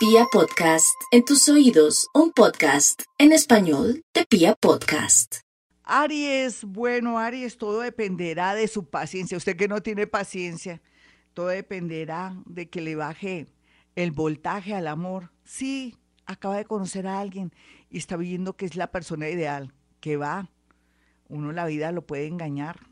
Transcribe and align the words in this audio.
Pia 0.00 0.24
Podcast, 0.32 0.98
en 1.10 1.26
tus 1.26 1.46
oídos, 1.50 2.08
un 2.14 2.32
podcast 2.32 3.02
en 3.18 3.32
español 3.32 4.02
de 4.14 4.24
Pia 4.24 4.54
Podcast. 4.54 5.40
Aries, 5.84 6.64
bueno, 6.64 7.18
Aries, 7.18 7.58
todo 7.58 7.80
dependerá 7.80 8.54
de 8.54 8.66
su 8.66 8.88
paciencia. 8.88 9.36
Usted 9.36 9.58
que 9.58 9.68
no 9.68 9.82
tiene 9.82 10.06
paciencia, 10.06 10.80
todo 11.34 11.48
dependerá 11.48 12.34
de 12.46 12.70
que 12.70 12.80
le 12.80 12.96
baje 12.96 13.48
el 13.94 14.10
voltaje 14.10 14.74
al 14.74 14.86
amor. 14.86 15.32
Sí, 15.44 15.98
acaba 16.24 16.56
de 16.56 16.64
conocer 16.64 17.06
a 17.06 17.20
alguien 17.20 17.52
y 17.90 17.98
está 17.98 18.16
viendo 18.16 18.56
que 18.56 18.64
es 18.64 18.76
la 18.76 18.90
persona 18.90 19.28
ideal, 19.28 19.74
que 20.00 20.16
va. 20.16 20.48
Uno 21.28 21.52
la 21.52 21.66
vida 21.66 21.92
lo 21.92 22.06
puede 22.06 22.26
engañar. 22.26 22.86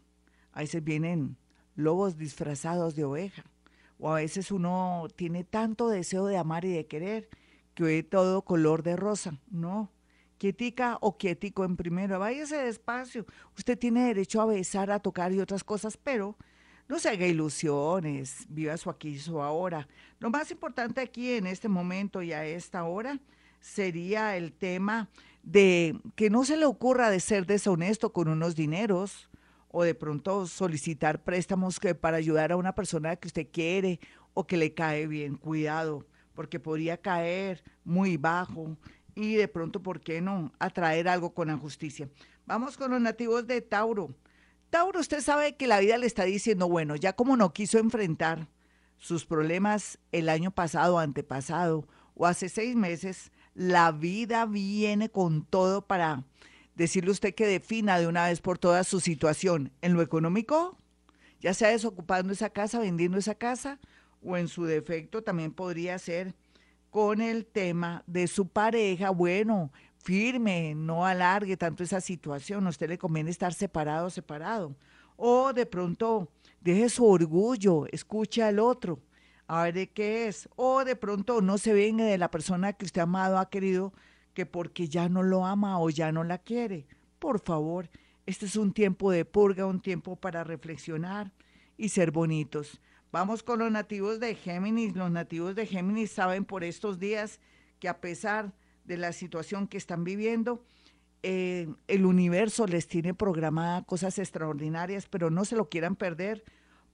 A 0.53 0.61
veces 0.61 0.85
vienen 0.85 1.39
lobos 1.75 2.19
disfrazados 2.19 2.97
de 2.97 3.05
oveja. 3.05 3.45
O 3.99 4.11
a 4.11 4.17
veces 4.17 4.51
uno 4.51 5.07
tiene 5.17 5.45
tanto 5.45 5.89
deseo 5.89 6.27
de 6.27 6.37
amar 6.37 6.65
y 6.65 6.73
de 6.73 6.87
querer 6.87 7.29
que 7.75 7.83
ve 7.83 8.03
todo 8.03 8.43
color 8.43 8.83
de 8.83 8.97
rosa. 8.97 9.39
No, 9.51 9.91
quietica 10.39 10.99
o 11.01 11.17
quietico 11.19 11.65
en 11.65 11.77
primero. 11.77 12.19
Váyase 12.19 12.57
despacio. 12.57 13.27
Usted 13.57 13.79
tiene 13.79 14.05
derecho 14.05 14.41
a 14.41 14.47
besar, 14.47 14.91
a 14.91 15.01
tocar 15.01 15.33
y 15.33 15.41
otras 15.41 15.65
cosas, 15.65 15.97
pero 15.97 16.37
no 16.89 16.99
se 16.99 17.09
haga 17.09 17.27
ilusiones. 17.27 18.47
Viva 18.49 18.77
su 18.77 18.89
aquí 18.89 19.11
y 19.11 19.19
su 19.19 19.43
ahora. 19.43 19.87
Lo 20.21 20.31
más 20.31 20.51
importante 20.51 21.01
aquí 21.01 21.33
en 21.33 21.47
este 21.47 21.69
momento 21.69 22.23
y 22.23 22.33
a 22.33 22.45
esta 22.47 22.85
hora 22.85 23.21
sería 23.61 24.37
el 24.37 24.53
tema 24.53 25.09
de 25.43 25.99
que 26.15 26.31
no 26.31 26.45
se 26.45 26.57
le 26.57 26.65
ocurra 26.65 27.11
de 27.11 27.21
ser 27.21 27.47
deshonesto 27.47 28.13
con 28.13 28.29
unos 28.29 28.55
dineros 28.55 29.29
o 29.71 29.83
de 29.83 29.95
pronto 29.95 30.47
solicitar 30.47 31.23
préstamos 31.23 31.79
que 31.79 31.95
para 31.95 32.17
ayudar 32.17 32.53
a 32.53 32.57
una 32.57 32.75
persona 32.75 33.17
que 33.17 33.29
usted 33.29 33.49
quiere 33.53 34.01
o 34.35 34.47
que 34.47 34.57
le 34.57 34.75
cae 34.75 35.07
bien. 35.07 35.37
Cuidado, 35.37 36.07
porque 36.35 36.61
podría 36.61 36.97
caer 37.01 37.63
muy 37.85 38.17
bajo 38.17 38.77
y 39.15 39.35
de 39.35 39.49
pronto, 39.49 39.83
¿por 39.83 40.01
qué 40.01 40.21
no?, 40.21 40.53
atraer 40.59 41.09
algo 41.09 41.35
con 41.35 41.49
la 41.49 41.57
justicia. 41.57 42.09
Vamos 42.47 42.77
con 42.77 42.91
los 42.93 43.01
nativos 43.01 43.47
de 43.47 43.61
Tauro. 43.61 44.15
Tauro, 44.71 45.01
usted 45.01 45.21
sabe 45.21 45.57
que 45.57 45.67
la 45.67 45.81
vida 45.81 45.99
le 45.99 46.07
está 46.07 46.25
diciendo, 46.25 46.69
bueno, 46.69 46.95
ya 46.95 47.15
como 47.15 47.37
no 47.37 47.53
quiso 47.53 47.79
enfrentar 47.79 48.49
sus 48.97 49.25
problemas 49.25 49.99
el 50.13 50.29
año 50.29 50.51
pasado, 50.51 50.99
antepasado 50.99 51.89
o 52.15 52.27
hace 52.27 52.49
seis 52.49 52.77
meses, 52.77 53.33
la 53.55 53.93
vida 53.93 54.47
viene 54.47 55.09
con 55.09 55.45
todo 55.45 55.87
para 55.87 56.25
decirle 56.79 57.11
usted 57.11 57.35
que 57.35 57.47
defina 57.47 57.99
de 57.99 58.07
una 58.07 58.29
vez 58.29 58.41
por 58.41 58.57
todas 58.57 58.87
su 58.87 59.01
situación 59.01 59.73
en 59.83 59.95
lo 59.95 60.01
económico, 60.01 60.79
ya 61.41 61.53
sea 61.53 61.71
desocupando 61.71 62.33
esa 62.33 62.51
casa, 62.51 62.79
vendiendo 62.79 63.19
esa 63.19 63.35
casa, 63.35 63.81
o 64.23 64.37
en 64.37 64.47
su 64.47 64.65
defecto 64.65 65.23
también 65.23 65.53
podría 65.53 65.99
ser 65.99 66.35
con 66.91 67.21
el 67.21 67.45
tema 67.47 68.05
de 68.07 68.29
su 68.29 68.49
pareja, 68.49 69.11
bueno, 69.11 69.73
firme, 69.97 70.75
no 70.77 71.05
alargue 71.05 71.57
tanto 71.57 71.83
esa 71.83 72.01
situación, 72.01 72.67
a 72.67 72.71
usted 72.71 72.89
le 72.89 72.97
conviene 72.97 73.31
estar 73.31 73.53
separado, 73.53 74.09
separado, 74.09 74.75
o 75.17 75.53
de 75.53 75.67
pronto 75.67 76.31
deje 76.61 76.89
su 76.89 77.05
orgullo, 77.05 77.87
escuche 77.91 78.43
al 78.43 78.61
otro, 78.61 79.01
a 79.49 79.65
ver 79.65 79.75
de 79.75 79.91
qué 79.91 80.29
es, 80.29 80.49
o 80.55 80.85
de 80.85 80.95
pronto 80.95 81.41
no 81.41 81.59
se 81.59 81.73
venga 81.73 82.05
de 82.05 82.19
la 82.19 82.31
persona 82.31 82.73
que 82.73 82.85
usted 82.85 83.01
ha 83.01 83.05
amado, 83.05 83.39
ha 83.39 83.51
querido, 83.51 83.93
que 84.39 84.47
porque 84.47 84.89
ya 84.89 85.09
no 85.09 85.25
lo 85.25 85.45
ama 85.45 85.81
o 85.81 85.91
ya 85.91 86.13
no 86.13 86.23
la 86.23 86.39
quiere. 86.39 86.87
Por 87.19 87.41
favor, 87.41 87.91
este 88.25 88.47
es 88.47 88.55
un 88.55 88.73
tiempo 88.73 89.11
de 89.11 89.25
purga, 89.25 89.67
un 89.67 89.81
tiempo 89.81 90.15
para 90.15 90.45
reflexionar 90.45 91.33
y 91.77 91.89
ser 91.89 92.13
bonitos. 92.13 92.81
Vamos 93.11 93.43
con 93.43 93.59
los 93.59 93.73
nativos 93.73 94.21
de 94.21 94.37
Géminis. 94.37 94.95
Los 94.95 95.11
nativos 95.11 95.57
de 95.57 95.67
Géminis 95.67 96.13
saben 96.13 96.45
por 96.45 96.63
estos 96.63 97.01
días 97.01 97.41
que 97.81 97.89
a 97.89 98.01
pesar 98.01 98.53
de 98.85 98.97
la 98.97 99.13
situación 99.13 99.67
que 99.67 99.77
están 99.77 100.05
viviendo, 100.05 100.65
eh, 101.25 101.67
el 101.89 102.07
universo 102.07 102.69
les 102.69 102.87
tiene 102.87 103.15
programada 103.15 103.83
cosas 103.83 104.21
extraordinarias, 104.21 105.09
pero 105.09 105.31
no 105.31 105.45
se 105.47 105.57
lo 105.57 105.69
quieran 105.69 105.97
perder 105.97 106.45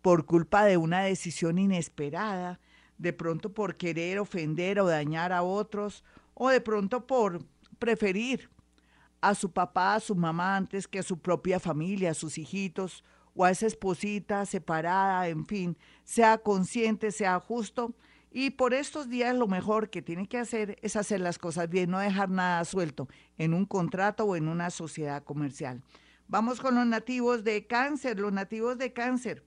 por 0.01 0.25
culpa 0.25 0.65
de 0.65 0.79
una 0.79 1.03
decisión 1.03 1.59
inesperada, 1.59 2.59
de 2.97 3.13
pronto 3.13 3.53
por 3.53 3.77
querer 3.77 4.19
ofender 4.19 4.81
o 4.81 4.87
dañar 4.87 5.31
a 5.35 5.43
otros 5.43 6.05
o 6.35 6.49
de 6.49 6.61
pronto 6.61 7.07
por 7.07 7.45
preferir 7.79 8.51
a 9.21 9.35
su 9.35 9.51
papá, 9.51 9.95
a 9.95 10.01
su 10.01 10.15
mamá 10.15 10.57
antes 10.57 10.87
que 10.87 10.99
a 10.99 11.03
su 11.03 11.19
propia 11.19 11.59
familia, 11.59 12.11
a 12.11 12.15
sus 12.15 12.37
hijitos 12.37 13.05
o 13.35 13.45
a 13.45 13.51
esa 13.51 13.67
esposita 13.67 14.45
separada, 14.47 15.29
en 15.29 15.47
fin, 15.47 15.77
sea 16.05 16.39
consciente, 16.39 17.11
sea 17.11 17.41
justo. 17.41 17.95
Y 18.31 18.51
por 18.51 18.75
estos 18.75 19.09
días 19.09 19.35
lo 19.35 19.47
mejor 19.47 19.91
que 19.91 20.03
tiene 20.03 20.27
que 20.27 20.39
hacer 20.39 20.77
es 20.83 20.97
hacer 20.97 21.21
las 21.21 21.39
cosas 21.39 21.69
bien, 21.69 21.91
no 21.91 21.99
dejar 21.99 22.31
nada 22.31 22.65
suelto 22.65 23.09
en 23.39 23.55
un 23.55 23.65
contrato 23.65 24.25
o 24.25 24.37
en 24.37 24.49
una 24.49 24.71
sociedad 24.71 25.23
comercial. 25.23 25.83
Vamos 26.27 26.61
con 26.61 26.75
los 26.75 26.87
nativos 26.87 27.45
de 27.45 27.67
cáncer, 27.67 28.19
los 28.19 28.33
nativos 28.33 28.77
de 28.77 28.93
cáncer 28.93 29.45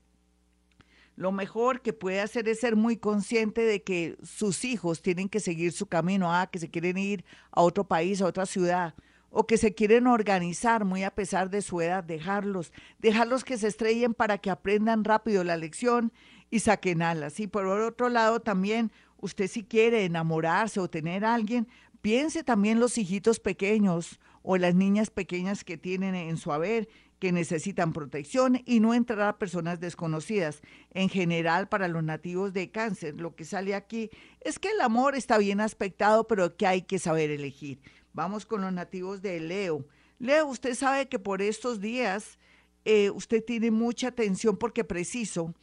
lo 1.17 1.31
mejor 1.31 1.81
que 1.81 1.94
puede 1.94 2.22
hacer 2.22 2.47
es 2.47 2.59
ser 2.59 2.75
muy 2.75 2.95
consciente 2.95 3.61
de 3.61 3.81
que 3.81 4.17
sus 4.23 4.63
hijos 4.63 5.01
tienen 5.01 5.29
que 5.29 5.39
seguir 5.39 5.72
su 5.72 5.88
camino, 5.88 6.31
ah, 6.31 6.47
que 6.50 6.59
se 6.59 6.69
quieren 6.69 6.95
ir 7.00 7.25
a 7.51 7.61
otro 7.63 7.85
país, 7.85 8.22
a 8.22 8.28
otra 8.28 8.45
ciudad, 8.45 8.94
o 9.31 9.47
que 9.47 9.57
se 9.57 9.73
quieren 9.73 10.05
organizar 10.05 10.85
muy 10.85 11.03
a 11.03 11.16
pesar 11.16 11.50
de 11.50 11.63
su 11.63 11.81
edad, 11.81 12.03
dejarlos, 12.03 12.72
dejarlos 13.00 13.44
que 13.44 13.57
se 13.57 13.67
estrellen 13.67 14.13
para 14.13 14.38
que 14.38 14.51
aprendan 14.51 15.03
rápido 15.03 15.44
la 15.44 15.57
lección 15.57 16.13
y 16.51 16.59
saquen 16.59 17.01
alas. 17.01 17.39
Y 17.39 17.47
por 17.47 17.66
otro 17.66 18.09
lado 18.09 18.39
también, 18.39 18.91
usted 19.19 19.47
si 19.47 19.63
quiere 19.63 20.05
enamorarse 20.05 20.79
o 20.79 20.88
tener 20.88 21.25
a 21.25 21.34
alguien, 21.34 21.67
piense 22.03 22.44
también 22.44 22.79
los 22.79 22.95
hijitos 22.99 23.39
pequeños 23.39 24.19
o 24.44 24.55
las 24.57 24.75
niñas 24.75 25.09
pequeñas 25.09 25.63
que 25.63 25.78
tienen 25.78 26.13
en 26.13 26.38
su 26.38 26.53
haber 26.53 26.88
que 27.19 27.31
necesitan 27.31 27.94
protección 27.94 28.61
y 28.66 28.79
no 28.79 28.94
entrar 28.94 29.22
a 29.22 29.38
personas 29.38 29.79
desconocidas. 29.79 30.61
En 30.91 31.09
general, 31.09 31.67
para 31.67 31.88
los 31.88 32.03
nativos 32.03 32.53
de 32.53 32.69
cáncer, 32.69 33.19
lo 33.19 33.35
que 33.35 33.45
sale 33.45 33.75
aquí 33.75 34.09
es 34.41 34.59
que 34.59 34.69
el 34.69 34.81
amor 34.81 35.16
está 35.16 35.38
bien 35.38 35.59
aspectado, 35.59 36.28
pero 36.28 36.55
que 36.55 36.67
hay 36.67 36.83
que 36.83 37.00
saber 37.00 37.31
elegir. 37.31 37.79
Vamos 38.13 38.45
con 38.45 38.61
los 38.61 38.73
nativos 38.73 39.22
de 39.22 39.39
Leo. 39.39 39.85
Leo, 40.19 40.47
usted 40.47 40.73
sabe 40.75 41.07
que 41.07 41.19
por 41.19 41.41
estos 41.41 41.79
días 41.79 42.39
eh, 42.85 43.09
usted 43.11 43.44
tiene 43.44 43.69
mucha 43.69 44.07
atención 44.07 44.57
porque 44.57 44.84
preciso 44.84 45.53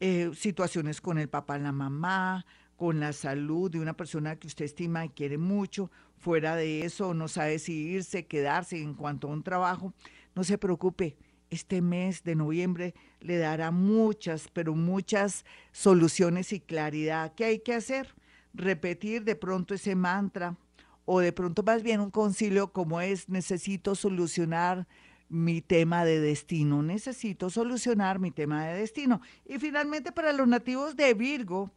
eh, 0.00 0.30
situaciones 0.34 1.00
con 1.00 1.18
el 1.18 1.28
papá, 1.28 1.58
la 1.58 1.72
mamá, 1.72 2.44
con 2.76 3.00
la 3.00 3.12
salud 3.12 3.70
de 3.70 3.80
una 3.80 3.96
persona 3.96 4.36
que 4.36 4.46
usted 4.46 4.64
estima 4.64 5.04
y 5.04 5.10
quiere 5.10 5.38
mucho. 5.38 5.90
Fuera 6.18 6.56
de 6.56 6.84
eso, 6.84 7.14
no 7.14 7.28
sabe 7.28 7.58
si 7.58 7.72
irse, 7.72 8.26
quedarse 8.26 8.80
en 8.80 8.94
cuanto 8.94 9.28
a 9.28 9.32
un 9.32 9.42
trabajo. 9.42 9.94
No 10.34 10.44
se 10.44 10.58
preocupe, 10.58 11.16
este 11.50 11.80
mes 11.80 12.24
de 12.24 12.34
noviembre 12.34 12.94
le 13.20 13.38
dará 13.38 13.70
muchas, 13.70 14.48
pero 14.52 14.74
muchas 14.74 15.44
soluciones 15.72 16.52
y 16.52 16.60
claridad. 16.60 17.34
¿Qué 17.34 17.44
hay 17.44 17.58
que 17.60 17.74
hacer? 17.74 18.14
Repetir 18.52 19.24
de 19.24 19.36
pronto 19.36 19.74
ese 19.74 19.94
mantra 19.94 20.56
o 21.04 21.20
de 21.20 21.32
pronto 21.32 21.62
más 21.62 21.82
bien 21.82 22.00
un 22.00 22.10
concilio 22.10 22.72
como 22.72 23.00
es 23.00 23.28
necesito 23.28 23.94
solucionar 23.94 24.86
mi 25.28 25.60
tema 25.60 26.04
de 26.04 26.20
destino, 26.20 26.82
necesito 26.82 27.50
solucionar 27.50 28.18
mi 28.18 28.30
tema 28.30 28.66
de 28.66 28.78
destino. 28.78 29.20
Y 29.46 29.58
finalmente 29.58 30.12
para 30.12 30.32
los 30.32 30.46
nativos 30.46 30.96
de 30.96 31.14
Virgo, 31.14 31.70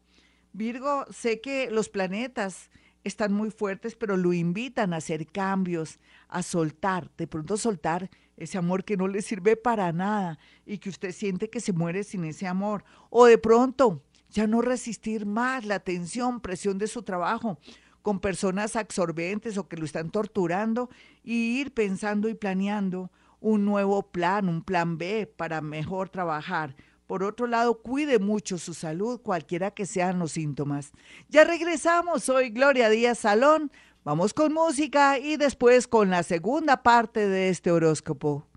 Virgo, 0.54 1.06
sé 1.12 1.40
que 1.42 1.70
los 1.72 1.90
planetas 1.90 2.70
están 3.04 3.34
muy 3.34 3.52
fuertes, 3.52 3.96
pero 3.96 4.18
lo 4.18 4.34
invitan 4.34 4.94
a 4.94 4.98
hacer 4.98 5.28
cambios, 5.28 6.00
a 6.28 6.44
soltar, 6.44 7.10
de 7.18 7.28
pronto 7.28 7.58
soltar 7.58 8.10
ese 8.38 8.58
amor 8.58 8.86
que 8.86 8.96
no 8.96 9.08
le 9.08 9.22
sirve 9.22 9.58
para 9.58 9.92
nada 9.92 10.40
y 10.66 10.78
que 10.78 10.90
usted 10.90 11.12
siente 11.12 11.50
que 11.50 11.60
se 11.60 11.74
muere 11.74 12.04
sin 12.04 12.24
ese 12.24 12.48
amor. 12.48 12.86
O 13.10 13.26
de 13.26 13.38
pronto 13.38 14.04
ya 14.30 14.48
no 14.48 14.62
resistir 14.62 15.26
más 15.26 15.66
la 15.66 15.80
tensión, 15.80 16.40
presión 16.40 16.78
de 16.78 16.88
su 16.88 17.04
trabajo 17.04 17.58
con 18.02 18.20
personas 18.20 18.76
absorbentes 18.76 19.58
o 19.58 19.68
que 19.68 19.76
lo 19.76 19.84
están 19.84 20.12
torturando 20.12 20.90
y 21.24 21.60
ir 21.60 21.74
pensando 21.74 22.30
y 22.30 22.36
planeando 22.36 23.12
un 23.42 23.66
nuevo 23.66 24.04
plan, 24.12 24.48
un 24.48 24.64
plan 24.64 24.98
B 24.98 25.28
para 25.36 25.60
mejor 25.60 26.10
trabajar. 26.10 26.76
Por 27.06 27.24
otro 27.24 27.48
lado, 27.48 27.82
cuide 27.82 28.20
mucho 28.20 28.58
su 28.58 28.74
salud, 28.74 29.22
cualquiera 29.22 29.72
que 29.72 29.86
sean 29.86 30.20
los 30.20 30.34
síntomas. 30.34 30.92
Ya 31.30 31.46
regresamos, 31.46 32.24
soy 32.24 32.50
Gloria 32.50 32.90
Díaz 32.90 33.20
Salón. 33.20 33.72
Vamos 34.08 34.34
con 34.34 34.54
música 34.54 35.20
y 35.20 35.36
después 35.36 35.86
con 35.86 36.10
la 36.10 36.24
segunda 36.24 36.82
parte 36.82 37.28
de 37.28 37.50
este 37.50 37.74
horóscopo. 37.74 38.48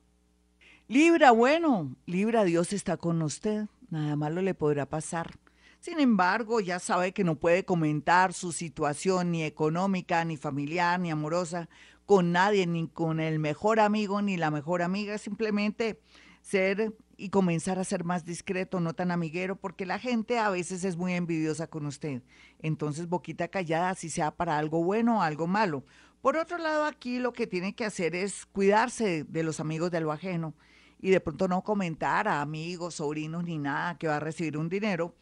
Libra, 0.86 1.32
bueno, 1.32 1.96
Libra, 2.06 2.44
Dios 2.44 2.72
está 2.72 2.96
con 2.96 3.20
usted, 3.20 3.66
nada 3.88 4.14
malo 4.14 4.42
le 4.42 4.54
podrá 4.54 4.86
pasar. 4.86 5.40
Sin 5.80 5.98
embargo, 5.98 6.60
ya 6.60 6.78
sabe 6.78 7.10
que 7.10 7.24
no 7.24 7.34
puede 7.34 7.64
comentar 7.64 8.32
su 8.32 8.52
situación 8.52 9.32
ni 9.32 9.42
económica, 9.42 10.24
ni 10.24 10.36
familiar, 10.36 11.00
ni 11.00 11.10
amorosa 11.10 11.68
con 12.06 12.30
nadie, 12.30 12.68
ni 12.68 12.86
con 12.86 13.18
el 13.18 13.40
mejor 13.40 13.80
amigo, 13.80 14.22
ni 14.22 14.36
la 14.36 14.52
mejor 14.52 14.82
amiga, 14.82 15.18
simplemente 15.18 16.00
ser 16.40 16.94
y 17.16 17.28
comenzar 17.28 17.78
a 17.78 17.84
ser 17.84 18.04
más 18.04 18.24
discreto, 18.24 18.80
no 18.80 18.94
tan 18.94 19.10
amiguero, 19.10 19.56
porque 19.56 19.84
la 19.86 19.98
gente 19.98 20.38
a 20.38 20.50
veces 20.50 20.84
es 20.84 20.96
muy 20.96 21.12
envidiosa 21.12 21.66
con 21.66 21.86
usted. 21.86 22.22
Entonces, 22.60 23.08
boquita 23.08 23.48
callada, 23.48 23.94
si 23.94 24.08
sea 24.08 24.30
para 24.30 24.58
algo 24.58 24.82
bueno 24.82 25.18
o 25.18 25.22
algo 25.22 25.46
malo. 25.46 25.84
Por 26.22 26.36
otro 26.36 26.58
lado, 26.58 26.84
aquí 26.84 27.18
lo 27.18 27.32
que 27.32 27.46
tiene 27.46 27.74
que 27.74 27.84
hacer 27.84 28.14
es 28.14 28.46
cuidarse 28.46 29.24
de 29.24 29.42
los 29.42 29.60
amigos 29.60 29.90
de 29.90 30.00
lo 30.00 30.12
ajeno 30.12 30.54
y 30.98 31.10
de 31.10 31.20
pronto 31.20 31.48
no 31.48 31.62
comentar 31.62 32.28
a 32.28 32.42
amigos, 32.42 32.96
sobrinos 32.96 33.44
ni 33.44 33.58
nada 33.58 33.96
que 33.96 34.08
va 34.08 34.16
a 34.16 34.20
recibir 34.20 34.58
un 34.58 34.68
dinero 34.68 35.14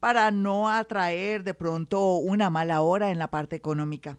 para 0.00 0.30
no 0.30 0.70
atraer 0.70 1.42
de 1.42 1.54
pronto 1.54 2.16
una 2.16 2.50
mala 2.50 2.80
hora 2.80 3.10
en 3.10 3.18
la 3.18 3.30
parte 3.30 3.56
económica. 3.56 4.18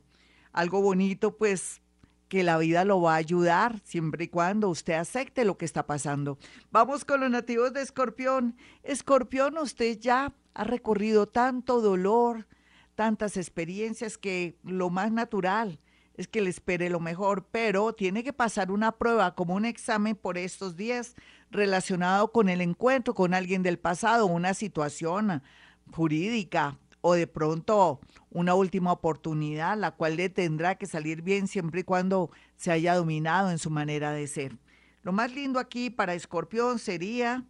Algo 0.54 0.82
bonito, 0.82 1.38
pues 1.38 1.82
que 2.28 2.44
la 2.44 2.58
vida 2.58 2.86
lo 2.86 3.02
va 3.02 3.14
a 3.14 3.18
ayudar 3.18 3.80
siempre 3.84 4.26
y 4.26 4.28
cuando 4.28 4.70
usted 4.70 4.94
acepte 4.94 5.46
lo 5.46 5.58
que 5.58 5.66
está 5.66 5.86
pasando. 5.88 6.38
Vamos 6.72 7.06
con 7.06 7.22
los 7.22 7.30
nativos 7.30 7.74
de 7.74 7.82
Escorpión. 7.82 8.56
Escorpión, 8.84 9.58
usted 9.58 10.00
ya 10.00 10.34
ha 10.54 10.64
recorrido 10.64 11.28
tanto 11.28 11.82
dolor, 11.82 12.48
tantas 12.96 13.38
experiencias 13.38 14.18
que 14.18 14.58
lo 14.64 14.90
más 14.90 15.12
natural 15.12 15.80
es 16.16 16.28
que 16.28 16.42
le 16.42 16.50
espere 16.50 16.90
lo 16.90 17.00
mejor, 17.00 17.48
pero 17.52 17.94
tiene 17.94 18.24
que 18.24 18.34
pasar 18.34 18.72
una 18.72 18.92
prueba 18.92 19.36
como 19.36 19.54
un 19.54 19.66
examen 19.66 20.16
por 20.16 20.38
estos 20.38 20.76
días 20.76 21.16
relacionado 21.52 22.32
con 22.32 22.50
el 22.50 22.60
encuentro 22.60 23.14
con 23.14 23.36
alguien 23.36 23.62
del 23.62 23.78
pasado, 23.78 24.26
una 24.26 24.56
situación 24.56 25.44
jurídica 25.92 26.78
o 27.08 27.14
de 27.14 27.26
pronto 27.26 28.02
una 28.32 28.54
última 28.54 28.92
oportunidad, 28.92 29.78
la 29.78 29.92
cual 29.92 30.18
le 30.18 30.28
tendrá 30.28 30.76
que 30.76 30.88
salir 30.88 31.22
bien 31.22 31.48
siempre 31.48 31.80
y 31.80 31.84
cuando 31.86 32.32
se 32.58 32.70
haya 32.70 32.96
dominado 32.96 33.50
en 33.50 33.60
su 33.60 33.70
manera 33.70 34.12
de 34.12 34.28
ser. 34.28 34.58
Lo 35.04 35.14
más 35.14 35.34
lindo 35.34 35.58
aquí 35.58 35.90
para 35.90 36.16
Escorpión 36.16 36.80
sería 36.80 37.46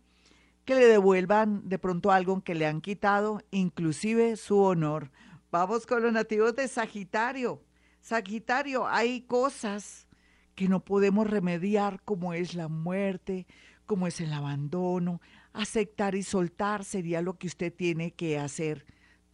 que 0.64 0.76
le 0.76 0.86
devuelvan 0.86 1.68
de 1.68 1.80
pronto 1.80 2.12
algo 2.12 2.44
que 2.44 2.54
le 2.54 2.68
han 2.68 2.82
quitado, 2.82 3.42
inclusive 3.50 4.36
su 4.36 4.60
honor. 4.60 5.10
Vamos 5.50 5.88
con 5.88 6.04
los 6.04 6.14
nativos 6.14 6.56
de 6.56 6.68
Sagitario. 6.68 7.64
Sagitario, 8.00 8.88
hay 8.88 9.22
cosas 9.22 10.06
que 10.54 10.68
no 10.68 10.86
podemos 10.86 11.28
remediar 11.28 12.00
como 12.04 12.36
es 12.36 12.54
la 12.54 12.68
muerte, 12.68 13.48
como 13.88 14.06
es 14.06 14.22
el 14.22 14.34
abandono. 14.34 15.20
Aceptar 15.52 16.14
y 16.14 16.22
soltar 16.22 16.84
sería 16.84 17.24
lo 17.24 17.40
que 17.40 17.48
usted 17.48 17.74
tiene 17.74 18.12
que 18.12 18.38
hacer. 18.38 18.86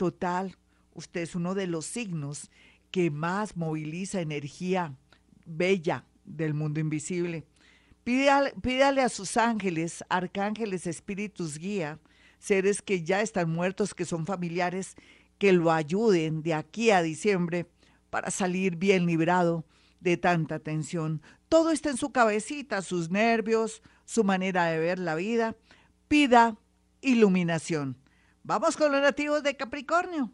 Total, 0.03 0.53
usted 0.93 1.21
es 1.21 1.33
uno 1.33 1.55
de 1.55 1.65
los 1.65 1.85
signos 1.85 2.51
que 2.91 3.09
más 3.09 3.55
moviliza 3.55 4.19
energía 4.19 4.97
bella 5.45 6.03
del 6.25 6.53
mundo 6.53 6.81
invisible. 6.81 7.45
Pídale, 8.03 8.51
pídale, 8.61 8.99
a 8.99 9.07
sus 9.07 9.37
ángeles, 9.37 10.03
arcángeles, 10.09 10.87
espíritus 10.87 11.57
guía, 11.57 12.01
seres 12.37 12.81
que 12.81 13.03
ya 13.03 13.21
están 13.21 13.49
muertos, 13.49 13.93
que 13.93 14.03
son 14.03 14.25
familiares, 14.25 14.95
que 15.37 15.53
lo 15.53 15.71
ayuden 15.71 16.43
de 16.43 16.53
aquí 16.53 16.91
a 16.91 17.01
diciembre 17.01 17.65
para 18.09 18.29
salir 18.29 18.75
bien 18.75 19.05
librado 19.05 19.63
de 20.01 20.17
tanta 20.17 20.59
tensión. 20.59 21.21
Todo 21.47 21.71
está 21.71 21.91
en 21.91 21.97
su 21.97 22.11
cabecita, 22.11 22.81
sus 22.81 23.09
nervios, 23.09 23.81
su 24.03 24.25
manera 24.25 24.65
de 24.65 24.79
ver 24.79 24.99
la 24.99 25.15
vida. 25.15 25.55
Pida 26.09 26.57
iluminación. 26.99 28.02
Vamos 28.45 28.75
con 28.75 28.91
los 28.91 29.01
nativos 29.01 29.41
de 29.41 29.55
Capricornio. 29.55 30.29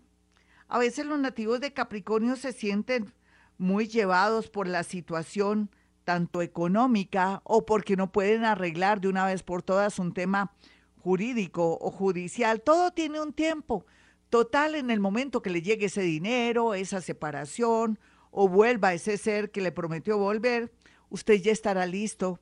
A 0.68 0.80
veces 0.80 1.06
los 1.06 1.20
nativos 1.20 1.60
de 1.60 1.74
Capricornio 1.74 2.36
se 2.38 2.54
sienten 2.54 3.14
muy 3.60 3.88
llevados 3.88 4.50
por 4.50 4.68
la 4.68 4.82
situación 4.84 5.70
tanto 6.06 6.42
económica 6.42 7.42
o 7.44 7.68
porque 7.68 7.96
no 7.96 8.12
pueden 8.12 8.46
arreglar 8.46 9.00
de 9.00 9.10
una 9.10 9.28
vez 9.28 9.44
por 9.44 9.62
todas 9.62 10.00
un 10.00 10.16
tema 10.16 10.54
jurídico 10.98 11.78
o 11.80 11.92
judicial. 11.92 12.62
Todo 12.64 12.90
tiene 12.90 13.22
un 13.22 13.32
tiempo. 13.32 13.86
Total, 14.32 14.74
en 14.74 14.90
el 14.90 15.00
momento 15.00 15.44
que 15.44 15.52
le 15.52 15.62
llegue 15.62 15.86
ese 15.86 16.02
dinero, 16.02 16.74
esa 16.74 17.02
separación 17.02 18.00
o 18.32 18.50
vuelva 18.50 18.96
ese 18.96 19.20
ser 19.20 19.52
que 19.52 19.62
le 19.62 19.72
prometió 19.72 20.18
volver, 20.18 20.74
usted 21.10 21.36
ya 21.36 21.52
estará 21.52 21.86
listo 21.86 22.40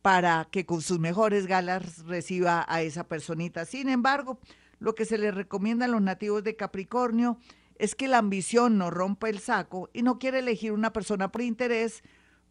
para 0.00 0.46
que 0.52 0.64
con 0.64 0.80
sus 0.80 1.00
mejores 1.00 1.48
galas 1.48 2.04
reciba 2.04 2.64
a 2.68 2.82
esa 2.82 3.08
personita. 3.08 3.64
Sin 3.64 3.88
embargo, 3.88 4.38
lo 4.78 4.94
que 4.94 5.04
se 5.04 5.18
les 5.18 5.34
recomienda 5.34 5.86
a 5.86 5.88
los 5.88 6.02
nativos 6.02 6.44
de 6.44 6.56
Capricornio 6.56 7.38
es 7.76 7.94
que 7.94 8.08
la 8.08 8.18
ambición 8.18 8.78
no 8.78 8.90
rompa 8.90 9.28
el 9.28 9.38
saco 9.38 9.88
y 9.92 10.02
no 10.02 10.18
quiere 10.18 10.40
elegir 10.40 10.72
una 10.72 10.92
persona 10.92 11.30
por 11.30 11.42
interés 11.42 12.02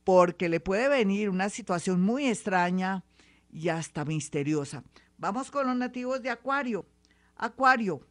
porque 0.04 0.48
le 0.48 0.60
puede 0.60 0.88
venir 0.88 1.30
una 1.30 1.50
situación 1.50 2.02
muy 2.02 2.28
extraña 2.28 3.04
y 3.52 3.70
hasta 3.70 4.06
misteriosa. 4.06 4.84
Vamos 5.18 5.52
con 5.52 5.68
los 5.68 5.76
nativos 5.76 6.22
de 6.22 6.30
Acuario. 6.30 6.86
Acuario, 7.36 8.02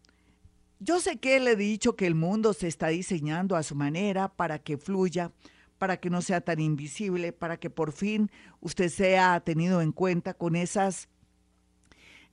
yo 0.79 1.01
sé 1.01 1.19
que 1.19 1.41
le 1.41 1.53
he 1.53 1.57
dicho 1.57 1.97
que 1.97 2.07
el 2.07 2.15
mundo 2.15 2.53
se 2.53 2.69
está 2.69 2.89
diseñando 2.89 3.57
a 3.57 3.63
su 3.63 3.75
manera 3.75 4.29
para 4.29 4.59
que 4.59 4.77
fluya, 4.77 5.33
para 5.79 5.99
que 5.99 6.11
no 6.11 6.21
sea 6.21 6.43
tan 6.43 6.61
invisible, 6.61 7.33
para 7.33 7.59
que 7.59 7.71
por 7.71 7.93
fin 7.93 8.31
usted 8.61 8.91
sea 8.91 9.41
tenido 9.41 9.81
en 9.81 9.93
cuenta 9.93 10.35
con 10.35 10.55
esas 10.55 11.09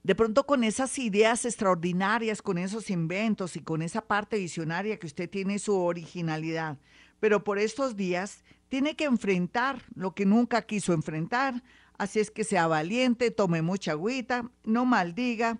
de 0.03 0.15
pronto 0.15 0.45
con 0.45 0.63
esas 0.63 0.99
ideas 0.99 1.45
extraordinarias, 1.45 2.41
con 2.41 2.57
esos 2.57 2.89
inventos 2.89 3.55
y 3.55 3.61
con 3.61 3.81
esa 3.81 4.01
parte 4.01 4.37
visionaria 4.37 4.99
que 4.99 5.07
usted 5.07 5.29
tiene 5.29 5.59
su 5.59 5.77
originalidad. 5.77 6.77
Pero 7.19 7.43
por 7.43 7.57
estos 7.57 7.95
días 7.95 8.43
tiene 8.67 8.95
que 8.95 9.05
enfrentar 9.05 9.81
lo 9.95 10.13
que 10.13 10.25
nunca 10.25 10.63
quiso 10.63 10.91
enfrentar. 10.93 11.63
Así 11.97 12.19
es 12.19 12.31
que 12.31 12.43
sea 12.43 12.67
valiente, 12.67 13.31
tome 13.31 13.61
mucha 13.61 13.91
agüita, 13.91 14.51
no 14.65 14.85
maldiga 14.85 15.59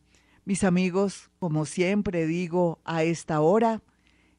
Mis 0.45 0.65
amigos, 0.65 1.31
como 1.39 1.65
siempre 1.65 2.27
digo 2.27 2.81
a 2.85 3.03
esta 3.03 3.41
hora, 3.41 3.83